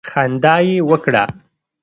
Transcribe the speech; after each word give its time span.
خندا 0.09 0.55
یې 0.67 0.77
وکړه. 0.89 1.23